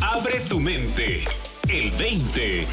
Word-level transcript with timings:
Abre 0.00 0.40
tu 0.48 0.60
mente. 0.60 1.24
El 1.68 1.90
20. 1.98 2.64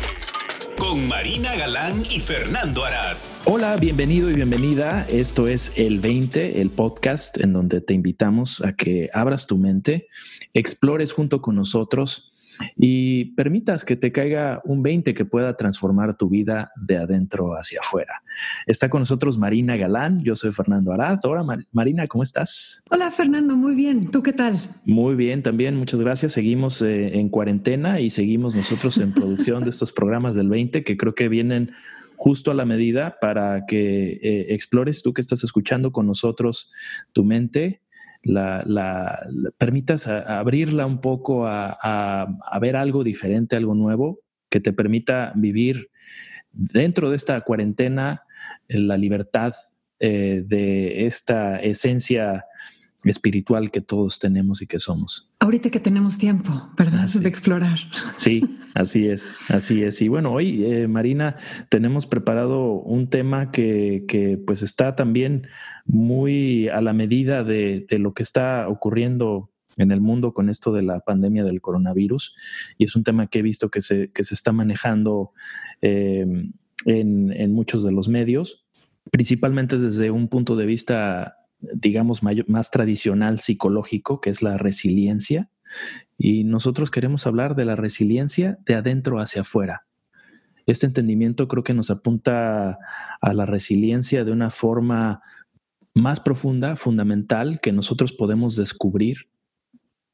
Con 0.78 1.08
Marina 1.08 1.56
Galán 1.56 2.04
y 2.10 2.20
Fernando 2.20 2.83
Arad. 2.83 3.16
Hola, 3.46 3.78
bienvenido 3.78 4.29
y 4.29 4.33
bienvenida. 4.33 5.08
Esto 5.10 5.47
es 5.47 5.71
El 5.76 6.00
20, 6.00 6.62
el 6.62 6.70
podcast 6.70 7.39
en 7.39 7.54
donde 7.54 7.81
te 7.81 7.94
invitamos 7.94 8.62
a 8.62 8.73
que 8.73 9.10
abras 9.13 9.47
tu 9.47 9.58
mente, 9.58 10.08
explores 10.54 11.13
junto 11.13 11.42
con 11.42 11.55
nosotros 11.55 12.33
y 12.76 13.26
permitas 13.35 13.85
que 13.85 13.96
te 13.96 14.12
caiga 14.12 14.62
un 14.65 14.83
20 14.83 15.13
que 15.13 15.26
pueda 15.26 15.55
transformar 15.55 16.17
tu 16.17 16.30
vida 16.30 16.72
de 16.76 16.98
adentro 16.98 17.54
hacia 17.54 17.80
afuera. 17.80 18.23
Está 18.66 18.90
con 18.90 19.02
nosotros 19.02 19.38
Marina 19.38 19.76
Galán, 19.76 20.23
yo 20.23 20.35
soy 20.35 20.52
Fernando 20.52 20.91
Arad. 20.91 21.20
Hola 21.23 21.66
Marina, 21.72 22.08
¿cómo 22.08 22.23
estás? 22.23 22.84
Hola 22.90 23.12
Fernando, 23.12 23.55
muy 23.55 23.76
bien. 23.76 24.12
¿Tú 24.12 24.23
qué 24.23 24.34
tal? 24.34 24.59
Muy 24.86 25.16
bien, 25.16 25.44
también, 25.44 25.76
muchas 25.76 26.02
gracias. 26.02 26.34
Seguimos 26.34 26.81
eh, 26.81 27.20
en 27.20 27.30
cuarentena 27.30 27.99
y 27.99 28.09
seguimos 28.09 28.56
nosotros 28.56 28.98
en 28.98 29.12
producción 29.12 29.64
de 29.64 29.70
estos 29.70 29.92
programas 29.92 30.36
del 30.36 30.50
20 30.50 30.84
que 30.84 30.98
creo 30.98 31.16
que 31.16 31.30
vienen 31.30 31.72
justo 32.17 32.52
a 32.52 32.53
la 32.53 32.66
medida 32.66 33.17
para 33.20 33.66
que 33.66 34.20
eh, 34.22 34.45
explores 34.50 35.03
tú 35.03 35.14
que 35.14 35.22
estás 35.22 35.44
escuchando 35.44 35.92
con 35.92 36.08
nosotros 36.08 36.72
tu 37.14 37.23
mente 37.23 37.81
la, 38.26 39.28
permitas 39.58 40.08
abrirla 40.08 40.86
un 40.86 41.00
poco 41.00 41.46
a, 41.48 42.28
ver 42.60 42.76
algo 42.76 43.04
diferente, 43.04 43.56
algo 43.56 43.76
nuevo, 43.76 44.20
que 44.50 44.60
te 44.60 44.74
permita 44.74 45.32
vivir 45.36 45.90
dentro 46.52 47.10
de 47.10 47.18
esta 47.18 47.42
cuarentena 47.42 48.24
la 48.68 48.98
libertad 48.98 49.54
eh, 50.00 50.44
de 50.46 51.06
esta 51.06 51.60
esencia 51.60 52.46
espiritual 53.12 53.72
que 53.72 53.82
todos 53.82 54.20
tenemos 54.20 54.62
y 54.62 54.68
que 54.68 54.80
somos. 54.80 55.32
Ahorita 55.40 55.70
que 55.70 55.80
tenemos 55.80 56.18
tiempo, 56.18 56.70
¿verdad? 56.77 57.08
De 57.08 57.30
explorar. 57.30 57.80
Sí, 58.18 58.44
así 58.73 59.08
es, 59.08 59.28
así 59.50 59.84
es. 59.84 60.02
Y 60.02 60.08
bueno, 60.08 60.31
hoy, 60.34 60.66
eh, 60.66 60.88
Marina, 60.88 61.38
tenemos 61.70 62.08
preparado 62.08 62.73
un 62.73 63.09
tema 63.09 63.52
que, 63.52 64.06
que, 64.08 64.38
pues 64.38 64.61
está 64.61 64.95
también 64.95 65.48
muy 65.86 66.67
a 66.70 66.81
la 66.81 66.94
medida 66.94 67.44
de, 67.44 67.86
de, 67.89 68.00
lo 68.00 68.14
que 68.14 68.23
está 68.23 68.67
ocurriendo 68.67 69.52
en 69.78 69.92
el 69.92 70.02
mundo 70.02 70.33
con 70.33 70.50
esto 70.50 70.72
de 70.72 70.81
la 70.81 71.02
pandemia 71.02 71.44
del 71.44 71.61
coronavirus. 71.61 72.36
Y 72.78 72.86
es 72.86 72.95
un 72.95 73.03
tema 73.03 73.28
que 73.28 73.39
he 73.39 73.44
visto 73.44 73.70
que 73.70 73.81
se, 73.81 74.11
que 74.11 74.23
se 74.23 74.33
está 74.33 74.52
manejando 74.52 75.31
eh, 75.81 76.26
en, 76.86 77.31
en 77.31 77.53
muchos 77.53 77.83
de 77.83 77.92
los 77.92 78.09
medios, 78.09 78.66
principalmente 79.11 79.78
desde 79.78 80.11
un 80.11 80.28
punto 80.28 80.56
de 80.56 80.66
vista 80.66 81.45
digamos, 81.73 82.21
más 82.23 82.71
tradicional 82.71 83.39
psicológico, 83.39 84.21
que 84.21 84.30
es 84.30 84.41
la 84.41 84.58
resiliencia. 84.58 85.49
Y 86.17 86.44
nosotros 86.44 86.91
queremos 86.91 87.25
hablar 87.27 87.55
de 87.55 87.66
la 87.66 87.75
resiliencia 87.75 88.58
de 88.66 88.75
adentro 88.75 89.19
hacia 89.19 89.41
afuera. 89.41 89.86
Este 90.66 90.86
entendimiento 90.86 91.47
creo 91.47 91.63
que 91.63 91.73
nos 91.73 91.91
apunta 91.91 92.80
a 93.21 93.33
la 93.33 93.45
resiliencia 93.45 94.23
de 94.23 94.31
una 94.31 94.49
forma 94.49 95.21
más 95.93 96.19
profunda, 96.19 96.75
fundamental, 96.75 97.59
que 97.61 97.71
nosotros 97.71 98.11
podemos 98.13 98.55
descubrir 98.55 99.30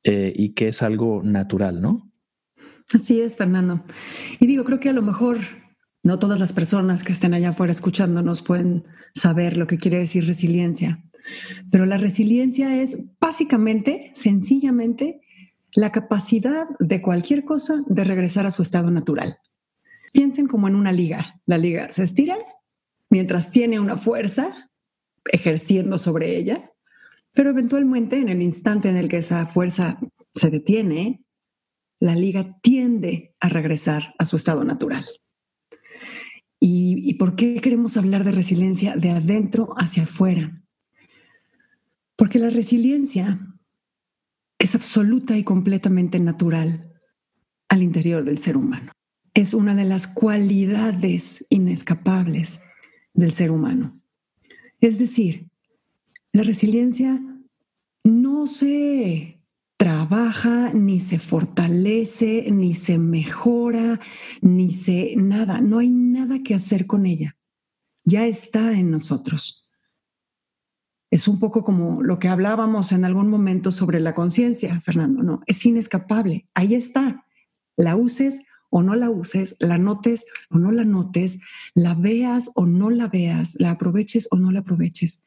eh, 0.04 0.34
y 0.36 0.50
que 0.50 0.70
es 0.70 0.82
algo 0.82 1.22
natural, 1.24 1.82
¿no? 1.82 2.12
Así 2.94 3.22
es, 3.22 3.36
Fernando. 3.38 3.84
Y 4.40 4.48
digo, 4.48 4.66
creo 4.66 4.80
que 4.80 4.90
a 4.90 4.94
lo 4.94 5.02
mejor 5.02 5.38
no 6.04 6.20
todas 6.20 6.40
las 6.40 6.54
personas 6.54 7.04
que 7.04 7.14
estén 7.14 7.34
allá 7.34 7.50
afuera 7.50 7.72
escuchándonos 7.72 8.42
pueden 8.42 8.86
saber 9.14 9.58
lo 9.58 9.68
que 9.68 9.78
quiere 9.78 10.00
decir 10.00 10.26
resiliencia. 10.26 11.04
Pero 11.70 11.86
la 11.86 11.98
resiliencia 11.98 12.82
es 12.82 12.98
básicamente, 13.20 14.10
sencillamente, 14.14 15.22
la 15.74 15.92
capacidad 15.92 16.68
de 16.80 17.02
cualquier 17.02 17.46
cosa 17.46 17.84
de 17.86 18.04
regresar 18.04 18.46
a 18.46 18.52
su 18.52 18.62
estado 18.62 18.90
natural. 18.90 19.38
Piensen 20.12 20.48
como 20.48 20.68
en 20.68 20.76
una 20.76 20.92
liga. 20.92 21.40
La 21.46 21.58
liga 21.58 21.92
se 21.92 22.04
estira 22.04 22.38
mientras 23.10 23.52
tiene 23.52 23.80
una 23.80 23.98
fuerza 23.98 24.70
ejerciendo 25.26 25.98
sobre 25.98 26.38
ella, 26.38 26.72
pero 27.34 27.52
eventualmente 27.52 28.18
en 28.18 28.30
el 28.30 28.42
instante 28.42 28.90
en 28.90 28.98
el 28.98 29.08
que 29.08 29.18
esa 29.18 29.46
fuerza 29.46 30.00
se 30.34 30.50
detiene, 30.50 31.24
la 32.00 32.16
liga 32.16 32.58
tiende 32.62 33.36
a 33.40 33.48
regresar 33.48 34.16
a 34.18 34.26
su 34.26 34.36
estado 34.36 34.64
natural. 34.64 35.06
¿Y, 36.64 37.10
¿Y, 37.10 37.16
por 37.16 37.36
qué 37.36 37.60
queremos 37.60 37.98
hablar 37.98 38.24
de 38.24 38.32
resiliencia 38.32 38.96
de 38.96 39.10
adentro 39.10 39.74
hacia 39.78 40.04
afuera? 40.04 40.64
Porque 42.16 42.38
la 42.38 42.52
resiliencia 42.52 43.40
es 44.60 44.76
absoluta 44.76 45.36
y 45.38 45.44
completamente 45.44 46.20
natural 46.20 46.94
al 47.68 47.82
interior 47.82 48.24
del 48.24 48.38
ser 48.38 48.58
humano. 48.58 48.92
Es 49.34 49.56
una 49.56 49.74
de 49.74 49.86
las 49.86 50.06
cualidades 50.06 51.46
inescapables 51.50 52.62
del 53.14 53.34
ser 53.34 53.50
humano. 53.50 54.00
Es 54.82 55.00
decir, 55.00 55.50
la 56.32 56.44
resiliencia 56.44 57.20
no 58.04 58.46
se 58.46 59.41
trabaja, 59.82 60.72
ni 60.74 61.00
se 61.00 61.18
fortalece, 61.18 62.52
ni 62.52 62.76
se 62.76 63.00
mejora, 63.00 64.00
ni 64.40 64.76
se 64.76 65.16
nada. 65.18 65.60
No 65.60 65.80
hay 65.80 65.90
nada 65.90 66.38
que 66.44 66.54
hacer 66.54 66.86
con 66.86 67.08
ella. 67.08 67.36
Ya 68.06 68.28
está 68.28 68.74
en 68.74 68.92
nosotros 68.92 69.62
es 71.12 71.28
un 71.28 71.40
poco 71.40 71.64
como 71.64 72.02
lo 72.02 72.20
que 72.20 72.30
hablábamos 72.30 72.94
en 72.94 73.04
algún 73.04 73.28
momento 73.28 73.72
sobre 73.72 74.00
la 74.00 74.14
conciencia, 74.14 74.80
Fernando, 74.80 75.22
¿no? 75.22 75.42
Es 75.46 75.66
inescapable, 75.66 76.48
ahí 76.54 76.74
está. 76.74 77.26
La 77.76 77.98
uses 77.98 78.46
o 78.70 78.82
no 78.82 78.96
la 78.96 79.10
uses, 79.10 79.58
la 79.60 79.78
notes 79.78 80.26
o 80.50 80.58
no 80.58 80.72
la 80.72 80.86
notes, 80.86 81.42
la 81.76 81.96
veas 81.96 82.52
o 82.56 82.66
no 82.66 82.92
la 82.92 83.10
veas, 83.10 83.56
la 83.60 83.72
aproveches 83.72 84.30
o 84.32 84.38
no 84.38 84.52
la 84.52 84.62
aproveches. 84.62 85.24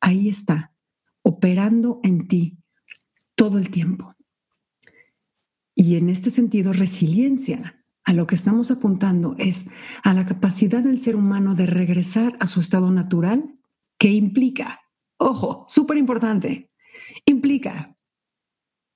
Ahí 0.00 0.28
está, 0.28 0.72
operando 1.22 1.98
en 2.04 2.28
ti 2.28 2.63
todo 3.34 3.58
el 3.58 3.70
tiempo. 3.70 4.14
Y 5.74 5.96
en 5.96 6.08
este 6.08 6.30
sentido, 6.30 6.72
resiliencia 6.72 7.84
a 8.04 8.12
lo 8.12 8.26
que 8.26 8.34
estamos 8.34 8.70
apuntando 8.70 9.34
es 9.38 9.70
a 10.02 10.14
la 10.14 10.24
capacidad 10.24 10.82
del 10.82 10.98
ser 10.98 11.16
humano 11.16 11.54
de 11.54 11.66
regresar 11.66 12.36
a 12.38 12.46
su 12.46 12.60
estado 12.60 12.90
natural, 12.90 13.58
que 13.98 14.10
implica 14.10 14.80
ojo, 15.24 15.64
súper 15.68 15.96
importante, 15.96 16.70
implica 17.24 17.96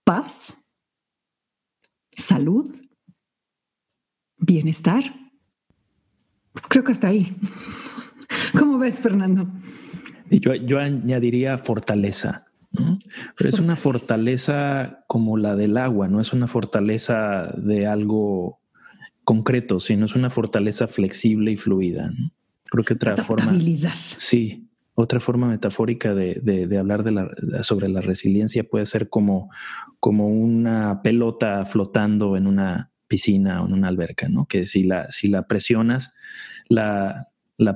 paz, 0.05 0.71
salud, 2.11 2.75
bienestar. 4.39 5.05
Creo 6.69 6.85
que 6.85 6.93
hasta 6.93 7.09
ahí. 7.09 7.35
¿Cómo 8.59 8.79
ves, 8.79 8.99
Fernando? 8.99 9.49
Yo, 10.31 10.55
yo 10.55 10.79
añadiría 10.79 11.59
fortaleza. 11.59 12.48
Pero 13.37 13.51
es 13.51 13.59
una 13.59 13.77
fortaleza 13.77 15.05
como 15.07 15.37
la 15.37 15.57
del 15.57 15.77
agua, 15.77 16.09
no 16.09 16.21
es 16.21 16.33
una 16.33 16.47
fortaleza 16.47 17.53
de 17.57 17.87
algo 17.87 18.61
concreto, 19.25 19.79
sino 19.81 20.07
es 20.07 20.15
una 20.15 20.31
fortaleza 20.31 20.89
flexible 20.89 21.53
y 21.53 21.57
fluida. 21.57 22.11
Creo 22.65 22.85
que 22.85 22.95
otra 22.95 23.17
forma. 23.17 23.53
Sí, 24.17 24.69
otra 24.95 25.21
forma 25.21 25.47
metafórica 25.47 26.15
de, 26.15 26.77
hablar 26.77 27.05
sobre 27.63 27.89
la 27.89 28.01
resiliencia 28.01 28.65
puede 28.65 28.85
ser 28.87 29.09
como, 29.09 29.51
como 30.01 30.29
una 30.29 31.03
pelota 31.03 31.65
flotando 31.65 32.37
en 32.37 32.47
una 32.49 32.91
piscina 33.07 33.63
o 33.63 33.67
en 33.67 33.75
una 33.75 33.89
alberca, 33.89 34.29
¿no? 34.29 34.47
Que 34.47 34.67
si 34.67 34.83
la, 34.83 35.11
si 35.11 35.29
la 35.29 35.47
presionas, 35.47 36.17
la, 36.69 37.29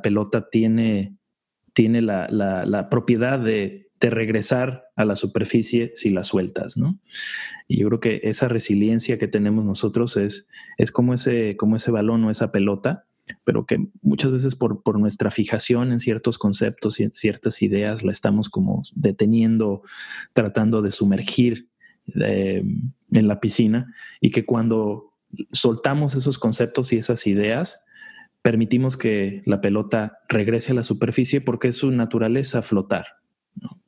pelota 0.02 0.48
tiene, 0.50 1.16
tiene 1.72 2.02
la, 2.02 2.88
propiedad 2.90 3.38
de, 3.38 3.90
regresar 4.10 4.84
a 4.96 5.04
la 5.04 5.16
superficie 5.16 5.92
si 5.94 6.10
la 6.10 6.24
sueltas, 6.24 6.76
¿no? 6.76 6.98
Y 7.68 7.80
yo 7.80 7.88
creo 7.88 8.00
que 8.00 8.20
esa 8.24 8.48
resiliencia 8.48 9.18
que 9.18 9.28
tenemos 9.28 9.64
nosotros 9.64 10.16
es, 10.16 10.48
es 10.78 10.90
como, 10.90 11.14
ese, 11.14 11.56
como 11.56 11.76
ese 11.76 11.90
balón 11.90 12.24
o 12.24 12.30
esa 12.30 12.52
pelota 12.52 13.06
pero 13.44 13.66
que 13.66 13.86
muchas 14.02 14.32
veces 14.32 14.56
por, 14.56 14.82
por, 14.82 14.98
nuestra 14.98 15.30
fijación 15.30 15.92
en 15.92 16.00
ciertos 16.00 16.38
conceptos 16.38 16.98
y 16.98 17.04
en 17.04 17.12
ciertas 17.12 17.62
ideas 17.62 18.02
la 18.02 18.12
estamos 18.12 18.48
como 18.48 18.82
deteniendo, 18.94 19.82
tratando 20.32 20.82
de 20.82 20.90
sumergir 20.90 21.68
eh, 22.14 22.64
en 23.12 23.28
la 23.28 23.40
piscina 23.40 23.94
y 24.20 24.30
que 24.30 24.44
cuando 24.44 25.14
soltamos 25.52 26.14
esos 26.14 26.38
conceptos 26.38 26.92
y 26.92 26.98
esas 26.98 27.26
ideas, 27.26 27.80
permitimos 28.42 28.96
que 28.96 29.42
la 29.46 29.60
pelota 29.60 30.18
regrese 30.28 30.72
a 30.72 30.74
la 30.74 30.82
superficie 30.82 31.40
porque 31.40 31.68
es 31.68 31.76
su 31.76 31.90
naturaleza 31.90 32.60
flotar, 32.60 33.06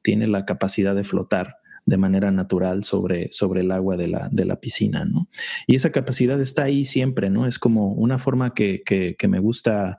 tiene 0.04 0.28
la 0.28 0.44
capacidad 0.44 0.94
de 0.94 1.02
flotar 1.02 1.56
de 1.86 1.96
manera 1.96 2.30
natural 2.30 2.84
sobre, 2.84 3.30
sobre 3.32 3.62
el 3.62 3.72
agua 3.72 3.96
de 3.96 4.08
la, 4.08 4.28
de 4.30 4.44
la 4.44 4.60
piscina, 4.60 5.04
¿no? 5.04 5.28
Y 5.66 5.74
esa 5.74 5.90
capacidad 5.90 6.40
está 6.40 6.64
ahí 6.64 6.84
siempre, 6.84 7.30
¿no? 7.30 7.46
Es 7.46 7.58
como 7.58 7.92
una 7.92 8.18
forma 8.18 8.54
que, 8.54 8.82
que, 8.84 9.28
me 9.28 9.38
gusta, 9.38 9.98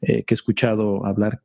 eh, 0.00 0.24
que 0.24 0.34
he 0.34 0.36
escuchado 0.36 1.06
hablar 1.06 1.42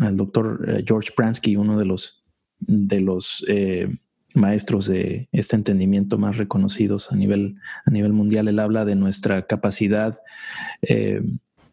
al 0.00 0.16
doctor 0.16 0.64
eh, 0.68 0.84
George 0.86 1.10
Pransky, 1.16 1.56
uno 1.56 1.78
de 1.78 1.84
los, 1.84 2.24
de 2.60 3.00
los 3.00 3.44
eh, 3.48 3.88
maestros 4.34 4.86
de 4.86 5.28
este 5.32 5.56
entendimiento 5.56 6.16
más 6.16 6.36
reconocidos 6.36 7.10
a 7.10 7.16
nivel, 7.16 7.56
a 7.84 7.90
nivel 7.90 8.12
mundial. 8.12 8.48
Él 8.48 8.58
habla 8.58 8.84
de 8.84 8.96
nuestra 8.96 9.46
capacidad 9.46 10.18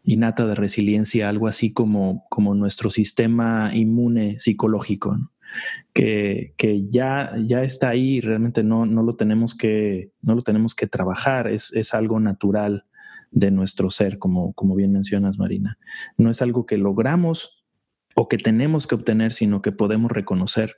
innata 0.08 0.46
de 0.46 0.54
resiliencia, 0.54 1.28
algo 1.28 1.48
así 1.48 1.72
como, 1.72 2.24
como 2.30 2.54
nuestro 2.54 2.90
sistema 2.90 3.70
inmune 3.74 4.38
psicológico, 4.38 5.18
que, 5.92 6.54
que, 6.56 6.86
ya, 6.86 7.34
ya 7.44 7.62
está 7.62 7.90
ahí 7.90 8.16
y 8.16 8.20
realmente 8.20 8.62
no, 8.62 8.86
no, 8.86 9.02
lo 9.02 9.16
tenemos 9.16 9.54
que, 9.54 10.12
no 10.22 10.34
lo 10.34 10.42
tenemos 10.42 10.74
que 10.74 10.86
trabajar, 10.86 11.48
es, 11.48 11.72
es 11.74 11.94
algo 11.94 12.20
natural 12.20 12.84
de 13.30 13.50
nuestro 13.50 13.90
ser, 13.90 14.18
como, 14.18 14.52
como 14.54 14.74
bien 14.74 14.92
mencionas, 14.92 15.38
Marina. 15.38 15.78
No 16.16 16.30
es 16.30 16.42
algo 16.42 16.66
que 16.66 16.78
logramos 16.78 17.64
o 18.14 18.28
que 18.28 18.38
tenemos 18.38 18.86
que 18.86 18.94
obtener, 18.94 19.32
sino 19.32 19.62
que 19.62 19.72
podemos 19.72 20.10
reconocer 20.10 20.76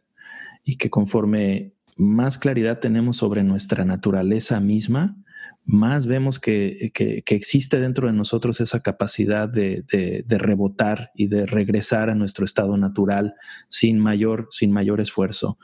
y 0.64 0.76
que 0.76 0.90
conforme 0.90 1.73
más 1.96 2.38
claridad 2.38 2.81
tenemos 2.81 3.19
sobre 3.19 3.44
nuestra 3.44 3.84
naturaleza 3.84 4.61
misma, 4.61 5.16
más 5.64 6.06
vemos 6.06 6.41
que, 6.41 6.93
existe 7.26 7.79
dentro 7.79 8.06
de 8.06 8.12
nosotros 8.12 8.61
esa 8.61 8.81
capacidad 8.81 9.49
de, 9.49 9.85
rebotar 10.29 11.11
y 11.14 11.29
de 11.29 11.47
regresar 11.47 12.11
a 12.11 12.14
nuestro 12.14 12.44
estado 12.44 12.76
natural 12.76 13.35
sin 13.69 13.99
mayor, 13.99 14.49
sin 14.50 14.73
mayor 14.73 15.00
esfuerzo. 15.00 15.58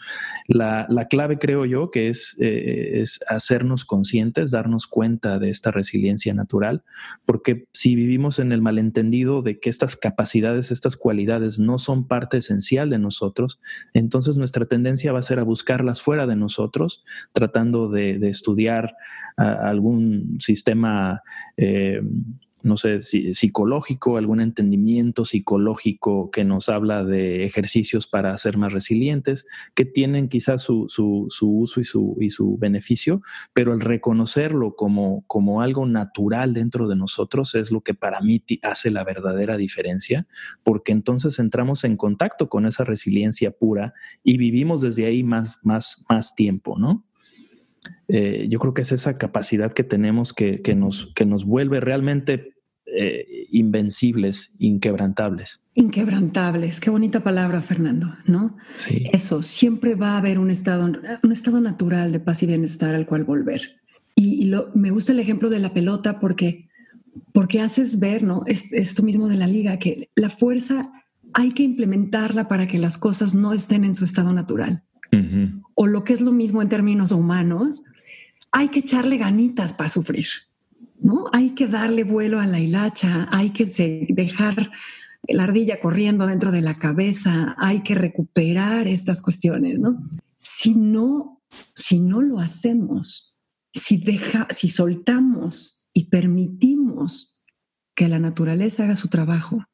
La, 0.46 0.86
clave, 1.10 1.38
creo 1.38 1.64
yo, 1.64 1.90
que 1.90 2.08
es, 2.08 2.36
eh, 2.40 3.00
es 3.00 3.20
hacernos 3.28 3.84
conscientes, 3.84 4.50
darnos 4.50 4.86
cuenta 4.86 5.38
de 5.38 5.50
esta 5.50 5.70
resiliencia 5.70 6.34
natural, 6.34 6.84
porque 7.24 7.66
si 7.72 7.94
vivimos 7.94 8.38
en 8.38 8.52
el 8.52 8.62
malentendido 8.62 9.42
de 9.42 9.58
que 9.58 9.70
estas 9.70 9.96
capacidades, 9.96 10.70
estas 10.70 10.96
cualidades 10.96 11.58
no 11.58 11.78
son 11.78 12.06
parte 12.06 12.38
esencial 12.38 12.90
de 12.90 12.98
nosotros, 12.98 13.60
entonces 13.92 14.36
nuestra 14.36 14.66
tendencia 14.66 15.12
va 15.12 15.20
a 15.20 15.22
ser 15.22 15.38
a 15.38 15.44
buscarlas 15.44 16.00
fuera 16.00 16.26
de 16.26 16.36
nosotros, 16.36 17.04
tratando 17.32 17.88
de, 17.88 18.16
estudiar 18.26 18.96
algún 19.76 20.38
sistema, 20.40 21.22
eh, 21.56 22.00
no 22.62 22.76
sé, 22.76 23.00
psicológico, 23.02 24.16
algún 24.16 24.40
entendimiento 24.40 25.24
psicológico 25.24 26.32
que 26.32 26.44
nos 26.44 26.68
habla 26.68 27.04
de 27.04 27.44
ejercicios 27.44 28.08
para 28.08 28.36
ser 28.38 28.56
más 28.56 28.72
resilientes, 28.72 29.46
que 29.74 29.84
tienen 29.84 30.28
quizás 30.28 30.62
su, 30.62 30.88
uso 30.88 31.80
y 31.80 31.84
su, 31.84 32.16
y 32.20 32.30
su 32.30 32.58
beneficio, 32.58 33.22
pero 33.52 33.72
el 33.72 33.80
reconocerlo 33.80 34.74
como, 34.74 35.22
como 35.28 35.62
algo 35.62 35.86
natural 35.86 36.54
dentro 36.54 36.88
de 36.88 36.96
nosotros 36.96 37.54
es 37.54 37.70
lo 37.70 37.82
que 37.82 37.94
para 37.94 38.20
mí 38.20 38.42
hace 38.62 38.90
la 38.90 39.04
verdadera 39.04 39.56
diferencia, 39.56 40.26
porque 40.64 40.90
entonces 40.90 41.38
entramos 41.38 41.84
en 41.84 41.96
contacto 41.96 42.48
con 42.48 42.66
esa 42.66 42.82
resiliencia 42.82 43.52
pura 43.52 43.94
y 44.24 44.38
vivimos 44.38 44.80
desde 44.80 45.06
ahí 45.06 45.22
más, 45.22 45.60
más, 45.62 46.04
más 46.08 46.34
tiempo, 46.34 46.76
¿no? 46.76 47.04
Eh, 48.08 48.46
yo 48.48 48.58
creo 48.58 48.74
que 48.74 48.82
es 48.82 48.92
esa 48.92 49.18
capacidad 49.18 49.72
que 49.72 49.84
tenemos 49.84 50.32
que, 50.32 50.60
nos, 50.76 51.12
que 51.14 51.26
nos 51.26 51.44
vuelve 51.44 51.80
realmente 51.80 52.54
eh, 52.86 53.46
invencibles, 53.50 54.54
inquebrantables. 54.58 55.62
Inquebrantables, 55.74 56.80
qué 56.80 56.90
bonita 56.90 57.20
palabra, 57.20 57.60
Fernando, 57.62 58.14
¿no? 58.26 58.56
Sí. 58.76 59.08
Eso, 59.12 59.42
siempre 59.42 59.94
va 59.94 60.12
a 60.14 60.18
haber 60.18 60.38
un 60.38 60.50
estado, 60.50 60.90
un 61.22 61.32
estado 61.32 61.60
natural 61.60 62.12
de 62.12 62.20
paz 62.20 62.42
y 62.42 62.46
bienestar 62.46 62.94
al 62.94 63.06
cual 63.06 63.24
volver. 63.24 63.80
Y, 64.14 64.50
me 64.74 64.90
gusta 64.90 65.12
el 65.12 65.20
ejemplo 65.20 65.50
de 65.50 65.60
la 65.60 65.74
pelota 65.74 66.20
porque, 66.20 66.68
porque 67.32 67.60
haces 67.60 68.00
ver, 68.00 68.22
¿no? 68.22 68.44
esto 68.46 69.02
mismo 69.02 69.28
de 69.28 69.36
la 69.36 69.46
liga, 69.46 69.78
que 69.78 70.08
la 70.14 70.30
fuerza 70.30 70.90
hay 71.34 71.52
que 71.52 71.62
implementarla 71.62 72.48
para 72.48 72.66
que 72.66 72.78
las 72.78 72.96
cosas 72.96 73.34
no 73.34 73.52
estén 73.52 73.84
en 73.84 73.94
su 73.94 74.04
estado 74.04 74.32
natural. 74.32 74.82
O 75.76 75.86
lo 75.86 76.02
que 76.02 76.14
es 76.14 76.20
lo 76.20 76.32
mismo 76.32 76.60
en 76.60 76.68
términos 76.68 77.12
humanos, 77.12 77.84
hay 78.50 78.70
que 78.70 78.80
echarle 78.80 79.18
ganitas 79.18 79.72
para 79.74 79.90
sufrir, 79.90 80.26
¿no? 80.98 81.26
Hay 81.32 81.50
que 81.50 81.68
darle 81.68 82.02
vuelo 82.02 82.40
a 82.40 82.46
la 82.46 82.58
hilacha, 82.58 83.28
hay 83.30 83.50
que 83.50 84.06
dejar 84.08 84.72
la 85.28 85.44
ardilla 85.44 85.78
corriendo 85.78 86.26
dentro 86.26 86.50
de 86.50 86.62
la 86.62 86.78
cabeza, 86.78 87.54
hay 87.58 87.82
que 87.82 87.94
recuperar 87.94 88.88
estas 88.88 89.20
cuestiones, 89.20 89.78
¿no? 89.78 90.02
Si 90.38 90.74
no, 90.74 91.42
si 91.74 92.00
no 92.00 92.22
lo 92.22 92.38
hacemos, 92.38 93.36
si 93.72 93.98
deja, 93.98 94.48
si 94.50 94.70
soltamos 94.70 95.88
y 95.92 96.04
permitimos 96.04 97.42
que 97.94 98.08
la 98.08 98.18
naturaleza 98.18 98.84
haga 98.84 98.96
su 98.96 99.08
trabajo, 99.08 99.64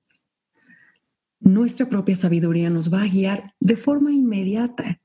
nuestra 1.38 1.88
propia 1.88 2.16
sabiduría 2.16 2.70
nos 2.70 2.92
va 2.92 3.02
a 3.02 3.08
guiar 3.08 3.54
de 3.60 3.76
forma 3.76 4.12
inmediata 4.12 5.00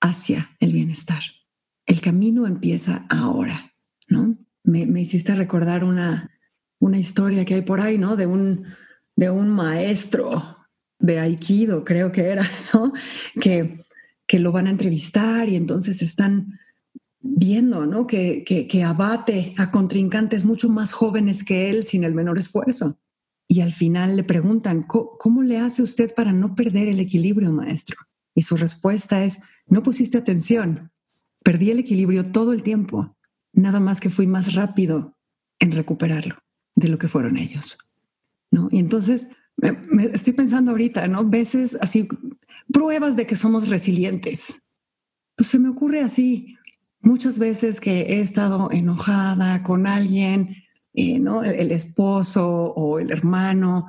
hacia 0.00 0.50
el 0.60 0.72
bienestar. 0.72 1.22
El 1.86 2.00
camino 2.00 2.46
empieza 2.46 3.06
ahora, 3.08 3.72
¿no? 4.08 4.36
Me, 4.64 5.00
hiciste 5.00 5.34
recordar 5.34 5.84
una, 5.84 6.30
una 6.80 6.98
historia 6.98 7.44
que 7.44 7.54
hay 7.54 7.62
por 7.62 7.80
ahí, 7.80 7.98
¿no? 7.98 8.16
De 8.16 8.26
un, 8.26 8.64
de 9.14 9.30
un 9.30 9.48
maestro 9.50 10.56
de 10.98 11.20
Aikido, 11.20 11.84
creo 11.84 12.10
que 12.10 12.22
era, 12.22 12.48
¿no? 12.74 12.92
Que, 13.40 13.78
que 14.26 14.38
lo 14.40 14.52
van 14.52 14.66
a 14.66 14.70
entrevistar 14.70 15.48
y 15.48 15.56
entonces 15.56 16.02
están 16.02 16.58
viendo, 17.20 17.86
¿no? 17.86 18.06
Que, 18.06 18.44
que, 18.44 18.84
abate 18.84 19.54
a 19.56 19.70
contrincantes 19.70 20.44
mucho 20.44 20.68
más 20.68 20.92
jóvenes 20.92 21.44
que 21.44 21.70
él 21.70 21.84
sin 21.84 22.04
el 22.04 22.14
menor 22.14 22.38
esfuerzo. 22.38 22.98
Y 23.48 23.60
al 23.60 23.72
final 23.72 24.16
le 24.16 24.24
preguntan, 24.24 24.82
¿cómo 24.82 25.42
le 25.42 25.58
hace 25.58 25.82
usted 25.82 26.12
para 26.14 26.32
no 26.32 26.54
perder 26.54 26.88
el 26.88 26.98
equilibrio, 26.98 27.52
maestro? 27.52 27.96
Y 28.36 28.42
su 28.42 28.56
respuesta 28.56 29.24
es, 29.24 29.40
no 29.66 29.82
pusiste 29.82 30.18
atención. 30.18 30.92
Perdí 31.42 31.70
el 31.70 31.78
equilibrio 31.78 32.30
todo 32.30 32.52
el 32.52 32.62
tiempo. 32.62 33.16
Nada 33.54 33.80
más 33.80 33.98
que 33.98 34.10
fui 34.10 34.26
más 34.26 34.52
rápido 34.54 35.16
en 35.58 35.72
recuperarlo 35.72 36.36
de 36.74 36.88
lo 36.88 36.98
que 36.98 37.08
fueron 37.08 37.38
ellos. 37.38 37.78
¿no? 38.50 38.68
Y 38.70 38.78
entonces 38.78 39.26
me, 39.56 40.04
estoy 40.04 40.34
pensando 40.34 40.72
ahorita, 40.72 41.08
¿no? 41.08 41.24
Veces 41.24 41.78
así, 41.80 42.06
pruebas 42.70 43.16
de 43.16 43.26
que 43.26 43.36
somos 43.36 43.70
resilientes. 43.70 44.68
Pues 45.34 45.48
se 45.48 45.58
me 45.58 45.70
ocurre 45.70 46.02
así 46.02 46.58
muchas 47.00 47.38
veces 47.38 47.80
que 47.80 48.02
he 48.02 48.20
estado 48.20 48.70
enojada 48.70 49.62
con 49.62 49.86
alguien, 49.86 50.56
eh, 50.92 51.18
¿no? 51.18 51.42
El, 51.42 51.72
esposo 51.72 52.46
o 52.48 52.98
el 52.98 53.10
hermano, 53.10 53.86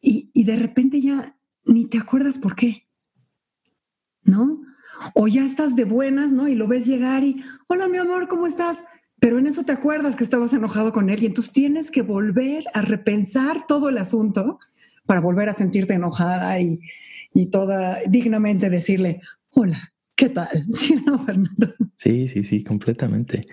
y, 0.00 0.30
y 0.32 0.44
de 0.44 0.56
repente 0.56 1.00
ya 1.00 1.36
ni 1.64 1.86
te 1.86 1.98
acuerdas 1.98 2.38
por 2.38 2.54
qué, 2.54 2.86
¿no? 4.30 4.62
O 5.14 5.28
ya 5.28 5.44
estás 5.44 5.76
de 5.76 5.84
buenas, 5.84 6.30
¿no? 6.32 6.48
Y 6.48 6.54
lo 6.54 6.68
ves 6.68 6.86
llegar 6.86 7.24
y, 7.24 7.42
hola 7.68 7.88
mi 7.88 7.98
amor, 7.98 8.28
¿cómo 8.28 8.46
estás? 8.46 8.84
Pero 9.18 9.38
en 9.38 9.46
eso 9.46 9.64
te 9.64 9.72
acuerdas 9.72 10.16
que 10.16 10.24
estabas 10.24 10.52
enojado 10.54 10.92
con 10.92 11.10
él 11.10 11.22
y 11.22 11.26
entonces 11.26 11.52
tienes 11.52 11.90
que 11.90 12.02
volver 12.02 12.64
a 12.72 12.82
repensar 12.82 13.66
todo 13.66 13.88
el 13.88 13.98
asunto 13.98 14.58
para 15.04 15.20
volver 15.20 15.48
a 15.48 15.54
sentirte 15.54 15.94
enojada 15.94 16.58
y, 16.60 16.80
y 17.34 17.46
toda 17.46 17.98
dignamente 18.08 18.70
decirle, 18.70 19.20
hola, 19.50 19.92
¿qué 20.14 20.28
tal? 20.28 20.48
¿Sí 20.72 20.94
no, 21.04 21.18
Fernando? 21.18 21.74
Sí, 21.96 22.28
sí, 22.28 22.44
sí, 22.44 22.64
completamente. 22.64 23.46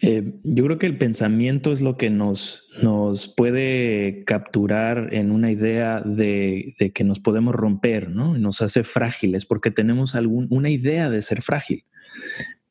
Eh, 0.00 0.34
yo 0.44 0.64
creo 0.64 0.78
que 0.78 0.86
el 0.86 0.96
pensamiento 0.96 1.72
es 1.72 1.80
lo 1.80 1.96
que 1.96 2.08
nos, 2.08 2.68
nos 2.82 3.26
puede 3.26 4.22
capturar 4.24 5.12
en 5.12 5.32
una 5.32 5.50
idea 5.50 6.00
de, 6.02 6.74
que 6.94 7.04
nos 7.04 7.18
podemos 7.18 7.54
romper, 7.54 8.08
¿no? 8.10 8.38
Nos 8.38 8.62
hace 8.62 8.84
frágiles 8.84 9.44
porque 9.44 9.70
tenemos 9.70 10.14
algún, 10.14 10.46
una 10.50 10.70
idea 10.70 11.10
de 11.10 11.22
ser 11.22 11.42
frágil. 11.42 11.84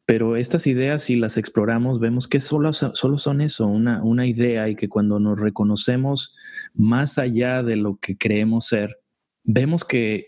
Pero 0.05 0.37
estas 0.37 0.67
ideas, 0.67 1.03
si 1.03 1.17
las 1.17 1.35
exploramos, 1.35 1.99
vemos 1.99 2.29
que 2.29 2.39
solo, 2.39 2.71
solo 2.71 3.17
son 3.17 3.41
eso, 3.41 3.67
una, 3.67 4.01
una 4.03 4.25
idea 4.25 4.69
y 4.69 4.75
que 4.75 4.87
cuando 4.87 5.19
nos 5.19 5.37
reconocemos 5.37 6.37
más 6.73 7.17
allá 7.17 7.61
de 7.61 7.75
lo 7.75 7.97
que 7.97 8.17
creemos 8.17 8.67
ser, 8.67 8.99
vemos 9.47 9.85
que, 9.85 10.27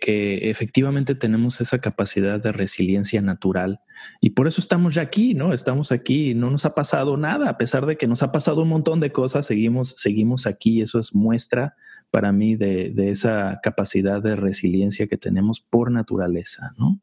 efectivamente 0.49 1.13
tenemos 1.13 1.59
esa 1.59 1.79
capacidad 1.79 2.41
de 2.41 2.53
resiliencia 2.53 3.21
natural 3.21 3.81
y 4.21 4.31
por 4.31 4.47
eso 4.47 4.61
estamos 4.61 4.95
ya 4.95 5.01
aquí, 5.01 5.33
¿no? 5.33 5.53
Estamos 5.53 5.91
aquí, 5.91 6.33
no 6.33 6.49
nos 6.49 6.65
ha 6.65 6.73
pasado 6.73 7.17
nada, 7.17 7.49
a 7.49 7.57
pesar 7.57 7.85
de 7.85 7.97
que 7.97 8.07
nos 8.07 8.23
ha 8.23 8.31
pasado 8.31 8.63
un 8.63 8.69
montón 8.69 9.01
de 9.01 9.11
cosas, 9.11 9.45
seguimos, 9.45 9.93
seguimos 9.97 10.47
aquí. 10.47 10.81
Eso 10.81 10.99
es 10.99 11.13
muestra 11.13 11.75
para 12.11 12.31
mí 12.31 12.55
de, 12.55 12.91
de 12.91 13.11
esa 13.11 13.59
capacidad 13.61 14.23
de 14.23 14.37
resiliencia 14.37 15.07
que 15.07 15.17
tenemos 15.17 15.59
por 15.59 15.91
naturaleza, 15.91 16.73
¿no? 16.77 17.01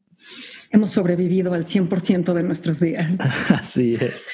Hemos 0.69 0.91
sobrevivido 0.91 1.53
al 1.53 1.65
100% 1.65 2.33
de 2.33 2.43
nuestros 2.43 2.79
días. 2.79 3.17
Así 3.49 3.95
es. 3.99 4.27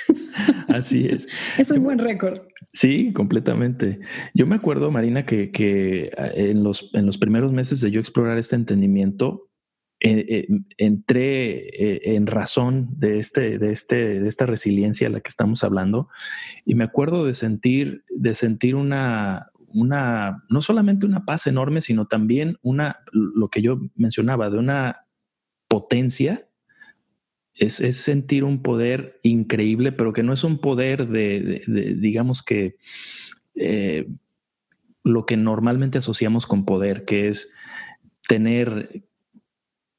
Así 0.68 1.08
es. 1.08 1.28
es 1.58 1.70
un 1.72 1.84
buen 1.84 2.00
récord. 2.00 2.42
Sí, 2.74 3.14
completamente. 3.14 4.00
Yo 4.34 4.48
me 4.48 4.56
acuerdo, 4.56 4.90
Marina, 4.90 5.26
que, 5.26 5.52
que 5.52 6.12
ah, 6.18 6.30
en, 6.34 6.64
los, 6.64 6.90
en 6.94 7.06
los 7.06 7.18
primeros 7.18 7.52
meses 7.52 7.82
de 7.82 7.92
yo 7.92 8.00
explorar 8.00 8.38
este 8.40 8.56
entendimiento, 8.56 9.50
eh, 10.00 10.26
eh, 10.28 10.48
entré 10.78 11.68
eh, 11.68 12.16
en 12.16 12.28
razón 12.28 12.90
de, 12.98 13.20
este, 13.20 13.58
de, 13.58 13.72
este, 13.72 14.20
de 14.20 14.28
esta 14.28 14.46
resiliencia 14.46 15.08
a 15.08 15.12
la 15.12 15.22
que 15.22 15.30
estamos 15.30 15.64
hablando 15.64 16.10
y 16.66 16.76
me 16.76 16.84
acuerdo 16.84 17.26
de 17.26 17.34
sentir, 17.34 18.04
de 18.10 18.36
sentir 18.36 18.76
una, 18.76 19.52
una, 19.68 20.44
no 20.50 20.60
solamente 20.60 21.06
una 21.06 21.24
paz 21.24 21.48
enorme, 21.48 21.80
sino 21.80 22.06
también 22.06 22.58
una, 22.64 23.00
lo 23.14 23.48
que 23.48 23.62
yo 23.62 23.80
mencionaba, 23.96 24.50
de 24.50 24.58
una 24.58 25.00
potencia 25.74 26.48
es, 27.56 27.78
sentir 27.96 28.44
un 28.44 28.62
poder 28.62 29.20
increíble, 29.24 29.92
pero 29.92 30.14
que 30.14 30.22
no 30.22 30.32
es 30.32 30.44
un 30.44 30.60
poder 30.60 31.08
de, 31.08 31.64
digamos 31.98 32.44
que, 32.44 32.76
eh, 33.56 34.08
lo 35.04 35.26
que 35.26 35.36
normalmente 35.36 35.98
asociamos 35.98 36.46
con 36.46 36.64
poder, 36.64 37.06
que 37.06 37.28
es 37.28 37.52
tener 38.28 39.04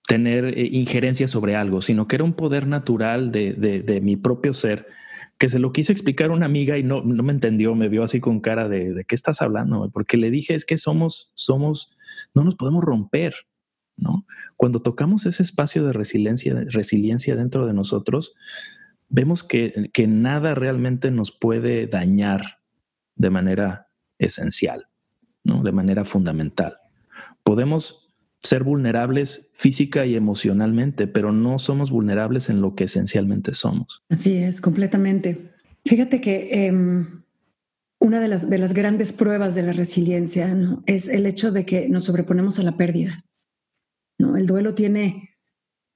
tener 0.07 0.45
eh, 0.57 0.69
injerencia 0.71 1.27
sobre 1.27 1.57
algo, 1.57 1.83
sino 1.83 2.07
que 2.07 2.15
era 2.15 2.25
un 2.25 2.35
poder 2.35 2.69
natural 2.69 3.33
de, 3.33 4.01
mi 4.01 4.17
propio 4.17 4.55
ser, 4.55 4.87
que 5.39 5.49
se 5.49 5.59
lo 5.59 5.73
quise 5.73 5.93
explicar 5.93 6.31
a 6.31 6.35
una 6.35 6.47
amiga 6.47 6.79
y 6.79 6.85
no, 6.85 7.03
no 7.03 7.25
me 7.25 7.33
entendió, 7.33 7.75
me 7.75 7.89
vio 7.89 8.05
así 8.05 8.21
con 8.21 8.39
cara 8.39 8.69
de, 8.69 8.95
de 8.95 9.05
qué 9.05 9.17
estás 9.17 9.43
hablando, 9.43 9.91
porque 9.93 10.19
le 10.19 10.31
dije 10.31 10.55
es 10.55 10.65
que 10.65 10.79
somos, 10.79 11.33
somos, 11.35 11.97
no 12.33 12.45
nos 12.45 12.55
podemos 12.55 12.85
romper, 12.85 13.35
¿no? 13.97 14.27
Cuando 14.57 14.81
tocamos 14.81 15.27
ese 15.27 15.43
espacio 15.43 15.87
de 15.87 15.93
resiliencia, 15.93 16.65
resiliencia 16.69 17.37
dentro 17.37 17.67
de 17.67 17.75
nosotros, 17.75 18.35
vemos 19.09 19.43
que, 19.43 19.91
nada 20.09 20.55
realmente 20.55 21.11
nos 21.11 21.31
puede 21.31 21.87
dañar 21.87 22.59
de 23.17 23.31
manera 23.31 23.89
esencial, 24.19 24.89
¿no? 25.45 25.63
De 25.63 25.73
manera 25.73 26.05
fundamental. 26.05 26.79
Podemos 27.43 28.13
ser 28.41 28.65
vulnerables 28.65 29.51
física 29.55 30.05
y 30.05 30.17
emocionalmente, 30.17 31.07
pero 31.07 31.33
no 31.33 31.59
somos 31.59 31.91
vulnerables 31.91 32.51
en 32.51 32.61
lo 32.61 32.75
que 32.75 32.85
esencialmente 32.85 33.55
somos. 33.55 34.03
Así 34.11 34.37
es, 34.37 34.61
completamente. 34.61 35.53
Fíjate 35.85 36.21
que 36.21 36.67
em, 36.67 37.23
una 38.01 38.21
de 38.21 38.29
las 38.29 38.75
grandes 38.75 39.13
pruebas 39.13 39.55
de 39.55 39.63
la 39.63 39.73
resiliencia 39.73 40.55
es 40.87 41.09
el 41.09 41.27
hecho 41.27 41.53
de 41.53 41.65
que 41.65 41.89
nos 41.89 42.05
sobreponemos 42.05 42.59
a 42.59 42.63
la 42.63 42.77
pérdida. 42.77 43.25
¿No? 44.19 44.37
El 44.37 44.47
duelo 44.47 44.75
tiene 44.75 45.31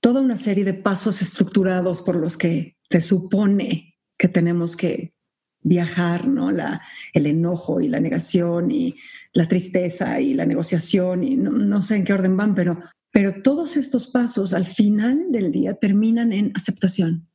toda 0.01 0.21
una 0.21 0.37
serie 0.37 0.65
de 0.65 0.75
pasos 0.75 1.23
estructurados 1.23 2.03
por 2.03 2.17
los 2.17 2.37
que 2.37 2.77
se 2.91 3.01
supone 3.01 3.97
que 4.17 4.29
tenemos 4.29 4.77
que 4.77 5.15
viajar, 5.63 6.27
¿no? 6.29 6.51
La, 6.51 6.83
el 7.13 7.27
enojo 7.27 7.81
y 7.81 7.89
la 7.89 8.01
negación 8.01 8.71
y 8.71 8.97
la 9.33 9.47
tristeza 9.47 10.21
y 10.21 10.35
la 10.35 10.47
negociación 10.47 11.25
y 11.25 11.37
no, 11.37 11.83
sé 11.83 11.97
en 11.97 12.05
qué 12.05 12.13
orden 12.13 12.37
van, 12.37 12.55
pero, 12.55 12.83
pero 13.13 13.43
todos 13.43 13.77
estos 13.77 14.09
pasos 14.09 14.55
al 14.55 14.67
final 14.67 15.31
del 15.31 15.53
día 15.53 15.75
terminan 15.75 16.33
en 16.33 16.53
aceptación. 16.55 17.29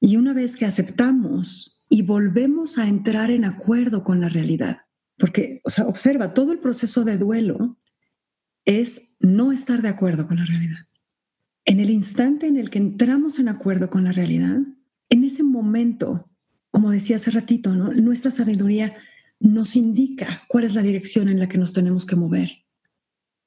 Y 0.00 0.16
una 0.16 0.34
vez 0.34 0.56
que 0.56 0.66
aceptamos 0.66 1.84
y 1.88 2.02
volvemos 2.02 2.78
a 2.78 2.86
entrar 2.86 3.30
en 3.30 3.44
acuerdo 3.44 4.02
con 4.02 4.20
la 4.20 4.28
realidad, 4.28 4.78
porque, 5.18 5.60
o 5.64 5.70
sea, 5.70 5.86
observa, 5.86 6.34
todo 6.34 6.52
el 6.52 6.58
proceso 6.58 7.04
de 7.04 7.16
duelo 7.16 7.78
es 8.64 9.05
no 9.20 9.52
estar 9.52 9.82
de 9.82 9.88
acuerdo 9.88 10.26
con 10.26 10.36
la 10.36 10.44
realidad. 10.44 10.86
En 11.64 11.80
el 11.80 11.90
instante 11.90 12.46
en 12.46 12.56
el 12.56 12.70
que 12.70 12.78
entramos 12.78 13.38
en 13.38 13.48
acuerdo 13.48 13.90
con 13.90 14.04
la 14.04 14.12
realidad, 14.12 14.60
en 15.08 15.24
ese 15.24 15.42
momento, 15.42 16.30
como 16.70 16.90
decía 16.90 17.16
hace 17.16 17.30
ratito, 17.30 17.74
nuestra 17.74 18.30
sabiduría 18.30 18.96
nos 19.40 19.76
indica 19.76 20.42
cuál 20.48 20.64
es 20.64 20.74
la 20.74 20.82
dirección 20.82 21.28
en 21.28 21.38
la 21.38 21.48
que 21.48 21.58
nos 21.58 21.72
tenemos 21.72 22.06
que 22.06 22.16
mover 22.16 22.64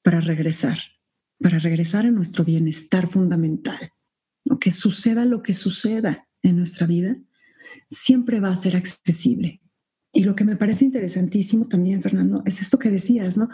para 0.04 0.22
regresar, 0.22 0.80
para 1.40 1.60
regresar 1.60 2.06
a 2.06 2.12
nuestro 2.12 2.44
bienestar 2.44 3.08
fundamental. 3.08 3.80
Que 4.60 4.72
suceda 4.72 5.26
lo 5.26 5.44
que 5.44 5.54
suceda 5.54 6.28
en 6.42 6.58
nuestra 6.58 6.88
vida, 6.88 7.18
siempre 7.90 8.40
va 8.40 8.50
a 8.50 8.56
ser 8.56 8.76
accesible. 8.76 9.62
Y 10.12 10.24
lo 10.24 10.36
que 10.36 10.44
me 10.44 10.56
parece 10.56 10.86
interesantísimo 10.86 11.68
también, 11.68 12.02
Fernando, 12.02 12.42
es 12.46 12.62
esto 12.62 12.80
que 12.80 12.90
decías, 12.90 13.38
¿no? 13.38 13.50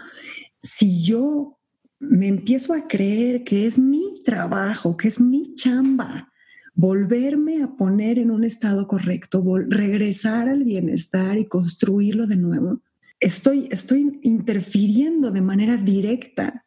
Si 0.57 1.03
yo 1.03 1.54
me 1.99 2.27
empiezo 2.27 2.73
a 2.73 2.87
creer 2.87 3.43
que 3.43 3.65
es 3.65 3.79
mi 3.79 4.21
trabajo, 4.23 4.97
que 4.97 5.07
es 5.07 5.19
mi 5.19 5.55
chamba, 5.55 6.31
volverme 6.73 7.63
a 7.63 7.75
poner 7.75 8.19
en 8.19 8.31
un 8.31 8.43
estado 8.43 8.87
correcto, 8.87 9.43
regresar 9.67 10.49
al 10.49 10.63
bienestar 10.63 11.37
y 11.37 11.47
construirlo 11.47 12.27
de 12.27 12.35
nuevo, 12.35 12.81
estoy, 13.19 13.67
estoy 13.71 14.19
interfiriendo 14.23 15.31
de 15.31 15.41
manera 15.41 15.77
directa 15.77 16.65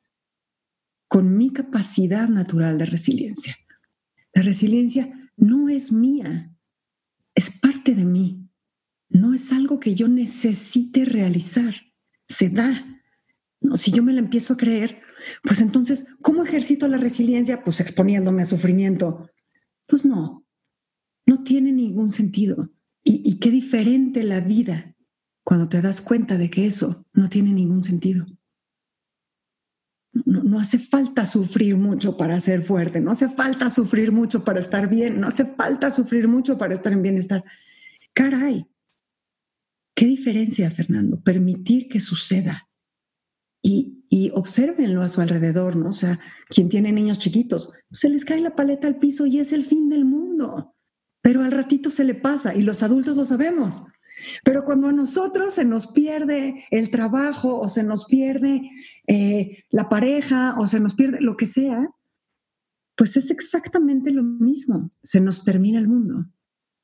con 1.06 1.36
mi 1.36 1.50
capacidad 1.50 2.28
natural 2.28 2.78
de 2.78 2.86
resiliencia. 2.86 3.56
La 4.32 4.42
resiliencia 4.42 5.30
no 5.36 5.68
es 5.68 5.92
mía, 5.92 6.54
es 7.34 7.58
parte 7.58 7.94
de 7.94 8.04
mí, 8.04 8.48
no 9.08 9.34
es 9.34 9.52
algo 9.52 9.80
que 9.80 9.94
yo 9.94 10.08
necesite 10.08 11.04
realizar, 11.04 11.74
se 12.28 12.50
da. 12.50 12.97
No, 13.60 13.76
si 13.76 13.90
yo 13.90 14.02
me 14.02 14.12
la 14.12 14.20
empiezo 14.20 14.54
a 14.54 14.56
creer, 14.56 15.00
pues 15.42 15.60
entonces, 15.60 16.06
¿cómo 16.22 16.44
ejercito 16.44 16.86
la 16.86 16.98
resiliencia? 16.98 17.64
Pues 17.64 17.80
exponiéndome 17.80 18.42
a 18.42 18.46
sufrimiento. 18.46 19.28
Pues 19.86 20.04
no, 20.04 20.46
no 21.26 21.42
tiene 21.42 21.72
ningún 21.72 22.10
sentido. 22.10 22.70
Y, 23.04 23.38
qué 23.38 23.50
diferente 23.50 24.22
la 24.22 24.40
vida 24.40 24.94
cuando 25.42 25.68
te 25.68 25.80
das 25.80 26.02
cuenta 26.02 26.36
de 26.36 26.50
que 26.50 26.66
eso 26.66 27.06
no 27.14 27.30
tiene 27.30 27.52
ningún 27.52 27.82
sentido. 27.82 28.26
No, 30.12 30.42
no, 30.42 30.58
hace 30.58 30.78
falta 30.78 31.24
sufrir 31.24 31.76
mucho 31.76 32.18
para 32.18 32.38
ser 32.40 32.60
fuerte, 32.60 33.00
no 33.00 33.12
hace 33.12 33.30
falta 33.30 33.70
sufrir 33.70 34.12
mucho 34.12 34.44
para 34.44 34.60
estar 34.60 34.90
bien, 34.90 35.20
no 35.20 35.28
hace 35.28 35.46
falta 35.46 35.90
sufrir 35.90 36.28
mucho 36.28 36.58
para 36.58 36.74
estar 36.74 36.92
en 36.92 37.02
bienestar. 37.02 37.44
Caray, 38.12 38.66
qué 39.94 40.06
diferencia, 40.06 40.70
Fernando, 40.70 41.20
permitir 41.20 41.88
que 41.88 42.00
suceda 42.00 42.67
y, 43.62 44.04
y 44.08 44.30
observenlo 44.34 45.02
a 45.02 45.08
su 45.08 45.20
alrededor, 45.20 45.76
¿no? 45.76 45.90
O 45.90 45.92
sea, 45.92 46.18
quien 46.48 46.68
tiene 46.68 46.92
niños 46.92 47.18
chiquitos, 47.18 47.72
se 47.90 48.08
les 48.08 48.24
cae 48.24 48.40
la 48.40 48.56
paleta 48.56 48.86
al 48.86 48.98
piso 48.98 49.26
y 49.26 49.38
es 49.38 49.52
el 49.52 49.64
fin 49.64 49.88
del 49.88 50.04
mundo, 50.04 50.74
pero 51.22 51.42
al 51.42 51.52
ratito 51.52 51.90
se 51.90 52.04
le 52.04 52.14
pasa 52.14 52.54
y 52.54 52.62
los 52.62 52.82
adultos 52.82 53.16
lo 53.16 53.24
sabemos. 53.24 53.82
Pero 54.44 54.64
cuando 54.64 54.88
a 54.88 54.92
nosotros 54.92 55.54
se 55.54 55.64
nos 55.64 55.88
pierde 55.88 56.64
el 56.70 56.90
trabajo 56.90 57.60
o 57.60 57.68
se 57.68 57.82
nos 57.82 58.06
pierde 58.06 58.70
eh, 59.06 59.64
la 59.70 59.88
pareja 59.88 60.56
o 60.58 60.66
se 60.66 60.80
nos 60.80 60.94
pierde 60.94 61.20
lo 61.20 61.36
que 61.36 61.46
sea, 61.46 61.88
pues 62.96 63.16
es 63.16 63.30
exactamente 63.30 64.10
lo 64.10 64.22
mismo. 64.22 64.90
Se 65.02 65.20
nos 65.20 65.44
termina 65.44 65.78
el 65.78 65.88
mundo 65.88 66.26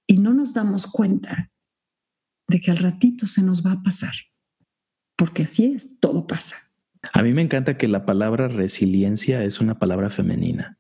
y 0.07 0.19
no 0.19 0.33
nos 0.33 0.55
damos 0.55 0.87
cuenta 0.87 1.51
de 2.47 2.61
que 2.61 2.71
al 2.71 2.79
ratito 2.79 3.27
se 3.27 3.43
nos 3.43 3.65
va 3.65 3.73
a 3.73 3.83
pasar. 3.83 4.13
Porque 5.17 5.45
así 5.45 5.73
es, 5.75 6.01
todo 6.01 6.27
pasa. 6.27 6.57
A 7.13 7.23
mí 7.23 7.33
me 7.33 7.43
encanta 7.43 7.77
que 7.77 7.89
la 7.89 8.07
palabra 8.07 8.49
resiliencia 8.49 9.45
es 9.45 9.61
una 9.61 9.79
palabra 9.79 10.11
femenina, 10.11 10.79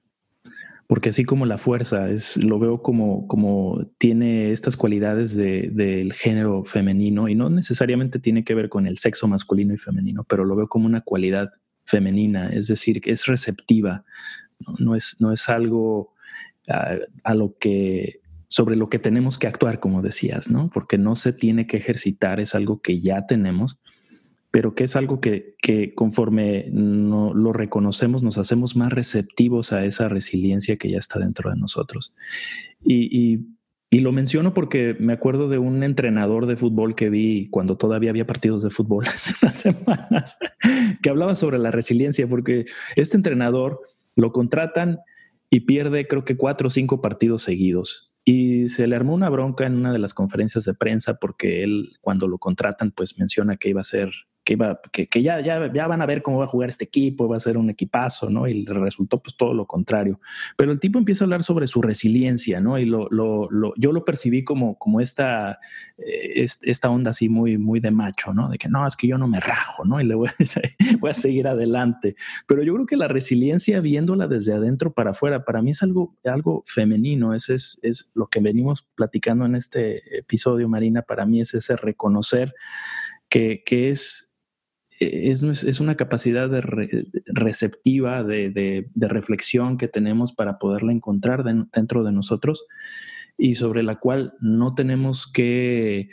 porque 0.86 1.10
así 1.10 1.24
como 1.24 1.46
la 1.46 1.58
fuerza 1.58 2.10
es, 2.10 2.42
lo 2.42 2.58
veo 2.58 2.82
como, 2.82 3.26
como 3.26 3.90
tiene 3.98 4.52
estas 4.52 4.76
cualidades 4.76 5.34
del 5.36 6.12
género 6.12 6.64
femenino 6.64 7.28
y 7.28 7.34
no 7.34 7.50
necesariamente 7.50 8.18
tiene 8.18 8.44
que 8.44 8.54
ver 8.54 8.68
con 8.68 8.86
el 8.86 8.98
sexo 8.98 9.28
masculino 9.28 9.74
y 9.74 9.78
femenino, 9.78 10.24
pero 10.24 10.44
lo 10.44 10.56
veo 10.56 10.68
como 10.68 10.86
una 10.86 11.02
cualidad 11.02 11.50
femenina, 11.84 12.48
es 12.48 12.68
decir, 12.68 13.00
es 13.04 13.26
receptiva, 13.26 14.04
no, 14.78 14.94
es, 14.94 15.16
no 15.20 15.32
es 15.32 15.48
algo 15.48 16.14
a, 16.68 16.96
a 17.24 17.34
lo 17.34 17.56
que 17.58 18.20
sobre 18.48 18.76
lo 18.76 18.88
que 18.88 19.00
tenemos 19.00 19.36
que 19.36 19.48
actuar, 19.48 19.80
como 19.80 20.00
decías, 20.00 20.48
¿no? 20.48 20.70
Porque 20.72 20.96
no 20.96 21.16
se 21.16 21.32
tiene 21.32 21.66
que 21.66 21.76
ejercitar, 21.76 22.38
es 22.38 22.54
algo 22.54 22.80
que 22.80 23.00
ya 23.00 23.26
tenemos 23.26 23.80
pero 24.54 24.76
que 24.76 24.84
es 24.84 24.94
algo 24.94 25.20
que, 25.20 25.56
conforme 25.96 26.66
no, 26.70 27.34
lo 27.34 27.52
reconocemos 27.52 28.22
nos 28.22 28.38
hacemos 28.38 28.76
más 28.76 28.92
receptivos 28.92 29.72
a 29.72 29.84
esa 29.84 30.08
resiliencia 30.08 30.76
que 30.76 30.88
ya 30.92 30.98
está 30.98 31.18
dentro 31.18 31.50
de 31.50 31.56
nosotros. 31.56 32.14
Y, 32.80 33.40
lo 33.90 34.12
menciono 34.12 34.54
porque 34.54 34.96
me 35.00 35.12
acuerdo 35.12 35.48
de 35.48 35.58
un 35.58 35.82
entrenador 35.82 36.46
de 36.46 36.56
fútbol 36.56 36.94
que 36.94 37.10
vi 37.10 37.48
cuando 37.50 37.76
todavía 37.76 38.10
había 38.10 38.28
partidos 38.28 38.62
de 38.62 38.70
fútbol 38.70 39.06
hace 39.12 39.34
unas 39.42 39.56
semanas, 39.56 40.38
que 41.02 41.10
hablaba 41.10 41.34
sobre 41.34 41.58
la 41.58 41.72
resiliencia, 41.72 42.28
porque 42.28 42.64
este 42.94 43.16
entrenador 43.16 43.80
lo 44.14 44.30
contratan 44.30 45.00
y 45.50 45.60
pierde 45.60 46.06
creo 46.06 46.24
que 46.24 46.36
cuatro 46.36 46.68
o 46.68 46.70
cinco 46.70 47.02
partidos 47.02 47.42
seguidos. 47.42 48.14
Y 48.24 48.68
se 48.68 48.86
le 48.86 48.94
armó 48.94 49.14
una 49.14 49.30
bronca 49.30 49.66
en 49.66 49.74
una 49.74 49.92
de 49.92 49.98
las 49.98 50.14
conferencias 50.14 50.64
de 50.64 50.74
prensa 50.74 51.14
porque 51.14 51.64
él, 51.64 51.94
cuando 52.00 52.28
lo 52.28 52.38
contratan, 52.38 52.92
pues 52.92 53.18
menciona 53.18 53.56
que 53.56 53.70
iba 53.70 53.80
a 53.80 53.84
ser 53.84 54.10
que, 54.44 54.52
iba, 54.52 54.80
que, 54.92 55.08
que 55.08 55.22
ya, 55.22 55.40
ya, 55.40 55.72
ya, 55.72 55.86
van 55.86 56.02
a 56.02 56.06
ver 56.06 56.22
cómo 56.22 56.38
va 56.38 56.44
a 56.44 56.48
jugar 56.48 56.68
este 56.68 56.84
equipo, 56.84 57.28
va 57.28 57.38
a 57.38 57.40
ser 57.40 57.56
un 57.56 57.70
equipazo, 57.70 58.28
¿no? 58.28 58.46
Y 58.46 58.64
resultó 58.66 59.22
pues 59.22 59.36
todo 59.36 59.54
lo 59.54 59.66
contrario. 59.66 60.20
Pero 60.56 60.70
el 60.70 60.78
tipo 60.78 60.98
empieza 60.98 61.24
a 61.24 61.26
hablar 61.26 61.42
sobre 61.42 61.66
su 61.66 61.80
resiliencia, 61.80 62.60
¿no? 62.60 62.78
Y 62.78 62.84
lo, 62.84 63.08
lo, 63.10 63.50
lo 63.50 63.72
yo 63.76 63.92
lo 63.92 64.04
percibí 64.04 64.44
como, 64.44 64.78
como 64.78 65.00
esta, 65.00 65.58
eh, 65.96 66.44
esta 66.62 66.90
onda 66.90 67.10
así 67.10 67.28
muy, 67.28 67.56
muy 67.56 67.80
de 67.80 67.90
macho, 67.90 68.34
¿no? 68.34 68.50
De 68.50 68.58
que 68.58 68.68
no, 68.68 68.86
es 68.86 68.96
que 68.96 69.08
yo 69.08 69.16
no 69.16 69.26
me 69.26 69.40
rajo, 69.40 69.84
¿no? 69.84 70.00
Y 70.00 70.04
le 70.04 70.14
voy 70.14 70.28
a, 70.28 70.34
voy 71.00 71.10
a 71.10 71.14
seguir 71.14 71.48
adelante. 71.48 72.14
Pero 72.46 72.62
yo 72.62 72.74
creo 72.74 72.86
que 72.86 72.96
la 72.96 73.08
resiliencia, 73.08 73.80
viéndola 73.80 74.28
desde 74.28 74.52
adentro 74.52 74.92
para 74.92 75.12
afuera, 75.12 75.44
para 75.44 75.62
mí 75.62 75.70
es 75.70 75.82
algo, 75.82 76.14
algo 76.24 76.62
femenino. 76.66 77.34
Ese 77.34 77.54
es, 77.54 77.78
es 77.82 78.10
lo 78.14 78.26
que 78.26 78.40
venimos 78.40 78.86
platicando 78.94 79.46
en 79.46 79.54
este 79.54 80.18
episodio, 80.18 80.68
Marina. 80.68 81.00
Para 81.00 81.24
mí 81.24 81.40
es 81.40 81.54
ese 81.54 81.76
reconocer 81.76 82.54
que, 83.28 83.62
que 83.64 83.90
es 83.90 84.23
es, 85.04 85.42
es 85.42 85.80
una 85.80 85.96
capacidad 85.96 86.48
de 86.48 86.60
receptiva, 87.26 88.22
de, 88.22 88.50
de, 88.50 89.08
reflexión 89.08 89.78
que 89.78 89.88
tenemos 89.88 90.32
para 90.32 90.58
poderla 90.58 90.92
encontrar 90.92 91.44
dentro 91.44 92.04
de 92.04 92.12
nosotros 92.12 92.64
y 93.36 93.54
sobre 93.54 93.82
la 93.82 93.96
cual 93.96 94.34
no 94.40 94.74
tenemos 94.74 95.30
que 95.30 96.10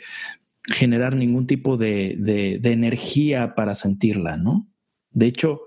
generar 0.64 1.16
ningún 1.16 1.46
tipo 1.46 1.76
de 1.76 2.60
energía 2.62 3.54
para 3.54 3.74
sentirla, 3.74 4.36
¿no? 4.36 4.68
De 5.10 5.26
hecho, 5.26 5.60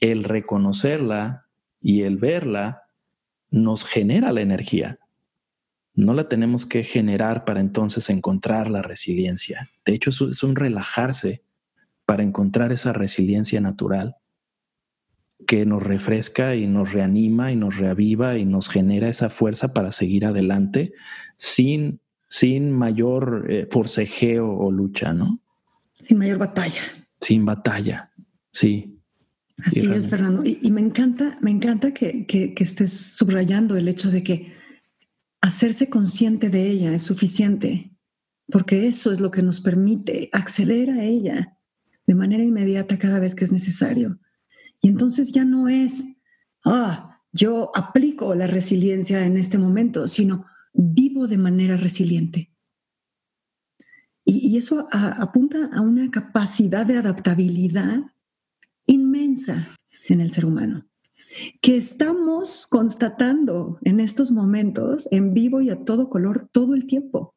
el 0.00 0.24
reconocerla 0.24 1.46
y 1.80 2.02
el 2.02 2.16
verla 2.16 2.82
nos 3.50 3.84
genera 3.84 4.32
la 4.32 4.40
energía. 4.40 4.98
No 5.94 6.14
la 6.14 6.28
tenemos 6.28 6.66
que 6.66 6.84
generar 6.84 7.44
para 7.44 7.60
entonces 7.60 8.08
encontrar 8.10 8.70
la 8.70 8.82
resiliencia. 8.82 9.70
De 9.84 9.94
hecho, 9.94 10.10
es 10.10 10.42
un 10.42 10.54
relajarse 10.54 11.42
para 12.08 12.22
encontrar 12.22 12.72
esa 12.72 12.94
resiliencia 12.94 13.60
natural 13.60 14.16
que 15.46 15.66
nos 15.66 15.82
refresca 15.82 16.56
y 16.56 16.66
nos 16.66 16.94
reanima 16.94 17.52
y 17.52 17.56
nos 17.56 17.76
reaviva 17.76 18.38
y 18.38 18.46
nos 18.46 18.70
genera 18.70 19.10
esa 19.10 19.28
fuerza 19.28 19.74
para 19.74 19.92
seguir 19.92 20.24
adelante 20.24 20.94
sin, 21.36 22.00
sin 22.30 22.72
mayor 22.72 23.44
eh, 23.50 23.68
forcejeo 23.70 24.50
o 24.50 24.72
lucha, 24.72 25.12
¿no? 25.12 25.42
Sin 25.92 26.16
mayor 26.16 26.38
batalla. 26.38 26.80
Sin 27.20 27.44
batalla, 27.44 28.10
sí. 28.52 28.98
Así 29.62 29.84
es, 29.92 30.08
Fernando. 30.08 30.44
Y, 30.46 30.70
me 30.70 30.80
encanta, 30.80 31.36
me 31.42 31.50
encanta 31.50 31.92
que, 31.92 32.24
que, 32.24 32.54
que 32.54 32.64
estés 32.64 32.90
subrayando 33.16 33.76
el 33.76 33.86
hecho 33.86 34.10
de 34.10 34.22
que 34.22 34.50
hacerse 35.42 35.90
consciente 35.90 36.48
de 36.48 36.70
ella 36.70 36.94
es 36.94 37.02
suficiente, 37.02 37.90
porque 38.50 38.86
eso 38.86 39.12
es 39.12 39.20
lo 39.20 39.30
que 39.30 39.42
nos 39.42 39.60
permite 39.60 40.30
acceder 40.32 40.88
a 40.88 41.04
ella 41.04 41.57
de 42.08 42.14
manera 42.14 42.42
inmediata 42.42 42.98
cada 42.98 43.20
vez 43.20 43.34
que 43.34 43.44
es 43.44 43.52
necesario. 43.52 44.18
Y 44.80 44.88
entonces 44.88 45.30
ya 45.30 45.44
no 45.44 45.68
es, 45.68 46.22
ah, 46.64 47.20
yo 47.32 47.70
aplico 47.76 48.34
la 48.34 48.46
resiliencia 48.46 49.26
en 49.26 49.36
este 49.36 49.58
momento, 49.58 50.08
sino 50.08 50.46
vivo 50.72 51.26
de 51.26 51.36
manera 51.36 51.76
resiliente. 51.76 52.50
Y, 54.24 54.56
eso 54.56 54.88
apunta 54.90 55.70
a 55.72 55.82
una 55.82 56.10
capacidad 56.10 56.86
de 56.86 56.96
adaptabilidad 56.96 58.00
inmensa 58.86 59.76
en 60.08 60.20
el 60.20 60.30
ser 60.30 60.46
humano, 60.46 60.86
que 61.60 61.76
estamos 61.76 62.66
constatando 62.66 63.78
en 63.82 64.00
estos 64.00 64.30
momentos 64.30 65.08
en 65.12 65.34
vivo 65.34 65.60
y 65.60 65.68
a 65.68 65.84
todo 65.84 66.08
color 66.08 66.48
todo 66.52 66.74
el 66.74 66.86
tiempo. 66.86 67.34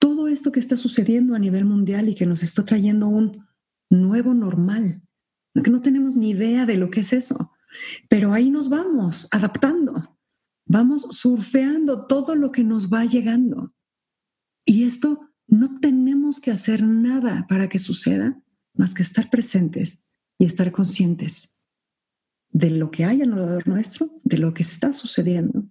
Todo 0.00 0.26
esto 0.28 0.50
que 0.52 0.60
está 0.60 0.76
sucediendo 0.76 1.34
a 1.34 1.38
nivel 1.38 1.64
mundial 1.64 2.08
y 2.08 2.14
que 2.16 2.26
nos 2.26 2.42
está 2.42 2.64
trayendo 2.64 3.08
un 3.08 3.47
nuevo 3.90 4.34
normal, 4.34 5.02
que 5.62 5.70
no 5.70 5.82
tenemos 5.82 6.16
ni 6.16 6.30
idea 6.30 6.66
de 6.66 6.76
lo 6.76 6.90
que 6.90 7.00
es 7.00 7.12
eso, 7.12 7.52
pero 8.08 8.32
ahí 8.32 8.50
nos 8.50 8.68
vamos 8.68 9.28
adaptando, 9.30 10.18
vamos 10.66 11.02
surfeando 11.10 12.06
todo 12.06 12.34
lo 12.34 12.52
que 12.52 12.64
nos 12.64 12.92
va 12.92 13.04
llegando. 13.04 13.74
Y 14.64 14.84
esto 14.84 15.30
no 15.46 15.78
tenemos 15.80 16.40
que 16.40 16.50
hacer 16.50 16.82
nada 16.82 17.46
para 17.48 17.68
que 17.68 17.78
suceda 17.78 18.40
más 18.74 18.94
que 18.94 19.02
estar 19.02 19.30
presentes 19.30 20.04
y 20.38 20.44
estar 20.44 20.70
conscientes 20.72 21.58
de 22.50 22.70
lo 22.70 22.90
que 22.90 23.04
hay 23.04 23.22
alrededor 23.22 23.66
nuestro, 23.66 24.20
de 24.24 24.38
lo 24.38 24.54
que 24.54 24.62
está 24.62 24.92
sucediendo 24.92 25.68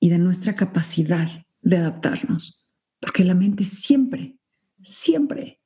y 0.00 0.08
de 0.08 0.18
nuestra 0.18 0.54
capacidad 0.54 1.28
de 1.60 1.76
adaptarnos. 1.76 2.66
Porque 3.00 3.24
la 3.24 3.34
mente 3.34 3.64
siempre, 3.64 4.38
siempre 4.82 5.60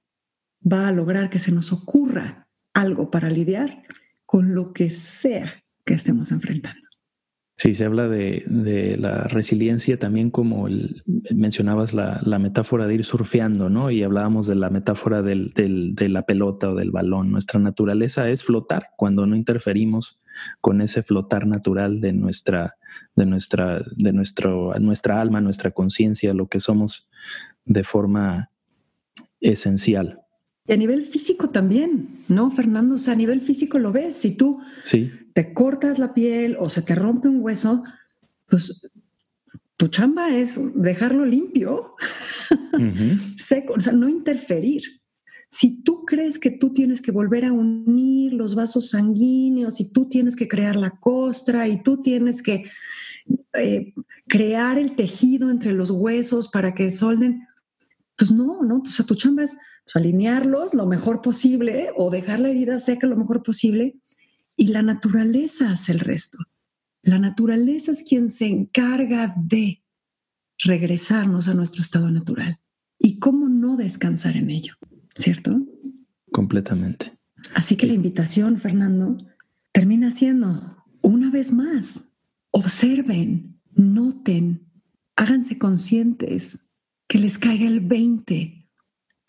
va 0.60 0.88
a 0.88 0.92
lograr 0.92 1.30
que 1.30 1.38
se 1.38 1.52
nos 1.52 1.72
ocurra 1.72 2.48
algo 2.74 3.10
para 3.10 3.30
lidiar 3.30 3.82
con 4.26 4.54
lo 4.54 4.72
que 4.72 4.90
sea 4.90 5.62
que 5.84 5.94
estemos 5.94 6.30
enfrentando. 6.32 6.90
Sí, 7.62 7.74
se 7.74 7.84
habla 7.84 8.08
de, 8.08 8.96
la 8.98 9.24
resiliencia 9.24 9.98
también 9.98 10.30
como 10.30 10.66
mencionabas 11.30 11.92
la, 11.92 12.38
metáfora 12.38 12.86
de 12.86 12.94
ir 12.94 13.04
surfeando, 13.04 13.68
¿no? 13.68 13.90
Y 13.90 14.02
hablábamos 14.02 14.46
de 14.46 14.54
la 14.54 14.70
metáfora 14.70 15.20
de 15.20 16.08
la 16.08 16.22
pelota 16.22 16.70
o 16.70 16.74
del 16.74 16.90
balón. 16.90 17.30
Nuestra 17.30 17.60
naturaleza 17.60 18.30
es 18.30 18.44
flotar 18.44 18.92
cuando 18.96 19.26
no 19.26 19.36
interferimos 19.36 20.22
con 20.62 20.80
ese 20.80 21.02
flotar 21.02 21.46
natural 21.46 22.00
de 22.00 22.14
nuestra, 22.14 22.76
de 23.14 23.26
nuestra, 23.26 23.84
de 23.94 24.12
nuestro, 24.14 24.72
nuestra 24.80 25.20
alma, 25.20 25.42
nuestra 25.42 25.72
conciencia, 25.72 26.32
lo 26.32 26.48
que 26.48 26.60
somos 26.60 27.10
de 27.66 27.84
forma 27.84 28.52
esencial. 29.42 30.19
Y 30.70 30.72
a 30.72 30.76
nivel 30.76 31.04
físico 31.04 31.50
también, 31.50 32.20
¿no, 32.28 32.52
Fernando? 32.52 32.94
O 32.94 32.98
sea, 32.98 33.14
a 33.14 33.16
nivel 33.16 33.40
físico 33.40 33.80
lo 33.80 33.90
ves. 33.90 34.14
Si 34.14 34.36
tú 34.36 34.60
te 35.32 35.52
cortas 35.52 35.98
la 35.98 36.14
piel 36.14 36.56
o 36.60 36.70
se 36.70 36.80
te 36.80 36.94
rompe 36.94 37.26
un 37.26 37.42
hueso, 37.42 37.82
pues 38.48 38.88
tu 39.76 39.88
chamba 39.88 40.28
es 40.32 40.60
dejarlo 40.80 41.26
limpio, 41.26 41.96
seco, 43.36 43.72
o 43.78 43.80
sea, 43.80 43.92
no 43.92 44.08
interferir. 44.08 44.82
Si 45.48 45.82
tú 45.82 46.04
crees 46.04 46.38
que 46.38 46.52
tú 46.52 46.72
tienes 46.72 47.02
que 47.02 47.10
volver 47.10 47.46
a 47.46 47.52
unir 47.52 48.32
los 48.34 48.54
vasos 48.54 48.90
sanguíneos 48.90 49.80
y 49.80 49.90
tú 49.90 50.08
tienes 50.08 50.36
que 50.36 50.46
crear 50.46 50.76
la 50.76 50.90
costra 51.00 51.66
y 51.66 51.82
tú 51.82 52.00
tienes 52.00 52.44
que 52.44 52.70
eh, 53.54 53.92
crear 54.28 54.78
el 54.78 54.94
tejido 54.94 55.50
entre 55.50 55.72
los 55.72 55.90
huesos 55.90 56.46
para 56.46 56.74
que 56.74 56.90
solden, 56.90 57.48
pues 58.16 58.30
no, 58.30 58.62
no, 58.62 58.82
o 58.86 58.86
sea, 58.86 59.04
tu 59.04 59.16
chamba 59.16 59.42
es 59.42 59.56
pues, 59.92 60.04
alinearlos 60.04 60.74
lo 60.74 60.86
mejor 60.86 61.20
posible 61.20 61.90
o 61.96 62.10
dejar 62.10 62.40
la 62.40 62.48
herida 62.48 62.78
seca 62.78 63.06
lo 63.06 63.16
mejor 63.16 63.42
posible 63.42 63.96
y 64.56 64.68
la 64.68 64.82
naturaleza 64.82 65.72
hace 65.72 65.92
el 65.92 66.00
resto. 66.00 66.38
La 67.02 67.18
naturaleza 67.18 67.92
es 67.92 68.02
quien 68.02 68.28
se 68.28 68.46
encarga 68.46 69.34
de 69.36 69.82
regresarnos 70.58 71.48
a 71.48 71.54
nuestro 71.54 71.82
estado 71.82 72.10
natural. 72.10 72.60
¿Y 72.98 73.18
cómo 73.18 73.48
no 73.48 73.76
descansar 73.76 74.36
en 74.36 74.50
ello? 74.50 74.74
¿Cierto? 75.14 75.58
Completamente. 76.30 77.18
Así 77.54 77.76
que 77.76 77.86
la 77.86 77.94
invitación, 77.94 78.58
Fernando, 78.58 79.16
termina 79.72 80.10
siendo, 80.10 80.84
una 81.00 81.30
vez 81.30 81.50
más, 81.52 82.12
observen, 82.50 83.58
noten, 83.72 84.68
háganse 85.16 85.58
conscientes, 85.58 86.70
que 87.08 87.18
les 87.18 87.38
caiga 87.38 87.66
el 87.66 87.80
20 87.80 88.59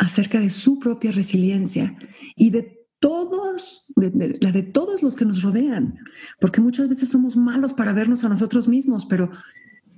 acerca 0.01 0.39
de 0.39 0.49
su 0.49 0.79
propia 0.79 1.11
resiliencia 1.11 1.95
y 2.35 2.49
de 2.49 2.87
todos, 2.99 3.93
la 3.95 4.51
de 4.51 4.63
todos 4.63 5.03
los 5.03 5.15
que 5.15 5.25
nos 5.25 5.43
rodean, 5.43 5.99
porque 6.39 6.59
muchas 6.59 6.89
veces 6.89 7.09
somos 7.09 7.37
malos 7.37 7.73
para 7.73 7.93
vernos 7.93 8.23
a 8.23 8.29
nosotros 8.29 8.67
mismos, 8.67 9.05
pero 9.05 9.29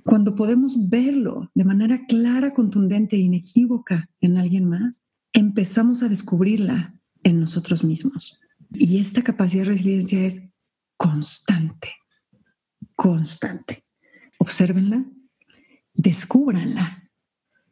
cuando 0.04 0.34
podemos 0.34 0.90
verlo 0.90 1.50
de 1.54 1.64
manera 1.64 2.04
clara, 2.06 2.52
contundente 2.52 3.16
e 3.16 3.20
inequívoca 3.20 4.10
en 4.20 4.36
alguien 4.36 4.68
más, 4.68 5.00
empezamos 5.32 6.02
a 6.02 6.08
descubrirla 6.08 6.94
en 7.22 7.40
nosotros 7.40 7.82
mismos. 7.82 8.38
Y 8.72 8.98
esta 8.98 9.22
capacidad 9.22 9.64
de 9.64 9.70
resiliencia 9.70 10.26
es 10.26 10.50
constante, 10.98 11.94
constante. 12.94 13.84
Obsérvenla, 14.38 15.02
descúbranla, 15.94 17.10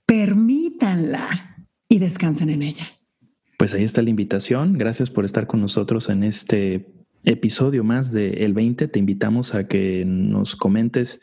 permítanla 0.07 1.42
y 1.93 1.99
descansen 1.99 2.49
en 2.49 2.63
ella. 2.63 2.87
Pues 3.59 3.75
ahí 3.75 3.85
está 3.85 4.01
la 4.01 4.09
invitación. 4.09 4.79
Gracias 4.79 5.11
por 5.11 5.27
estar 5.27 5.47
con 5.47 5.61
nosotros 5.61 6.09
en 6.09 6.25
este 6.25 6.87
episodio 7.25 7.85
más 7.85 8.13
de 8.13 8.45
El 8.45 8.55
20. 8.55 8.89
Te 8.89 8.99
invitamos 8.99 9.55
a 9.55 9.69
que 9.69 10.05
nos 10.07 10.57
comentes 10.57 11.21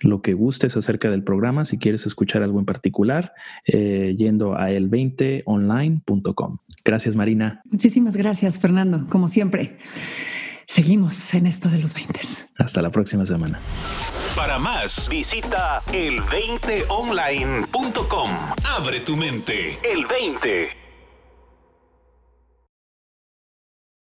lo 0.00 0.22
que 0.22 0.34
gustes 0.34 0.76
acerca 0.76 1.10
del 1.10 1.24
programa, 1.24 1.64
si 1.64 1.76
quieres 1.76 2.06
escuchar 2.06 2.44
algo 2.44 2.60
en 2.60 2.66
particular, 2.66 3.32
eh, 3.66 4.14
yendo 4.16 4.54
a 4.54 4.70
el20online.com. 4.70 6.58
Gracias, 6.84 7.16
Marina. 7.16 7.60
Muchísimas 7.64 8.16
gracias, 8.16 8.60
Fernando. 8.60 9.06
Como 9.10 9.26
siempre, 9.28 9.78
seguimos 10.66 11.34
en 11.34 11.46
esto 11.46 11.68
de 11.68 11.80
los 11.80 11.94
20. 11.94 12.20
Hasta 12.62 12.80
la 12.80 12.90
próxima 12.90 13.26
semana. 13.26 13.58
Para 14.36 14.56
más, 14.58 15.08
visita 15.08 15.82
el20online.com. 15.88 18.30
Abre 18.76 19.00
tu 19.00 19.16
mente. 19.16 19.78
El 19.82 20.06
20. 20.06 20.81